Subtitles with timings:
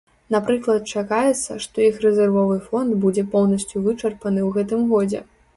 [0.35, 5.27] Напрыклад, чакаецца, што іх рэзервовы фонд будзе поўнасцю вычарпаны ў гэтым годзе.